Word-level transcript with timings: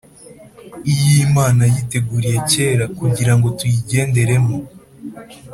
iy’Imana 0.91 1.63
yiteguriye 1.73 2.37
cyera, 2.51 2.85
kugirango 2.97 3.47
tuyigenderemo. 3.57 4.55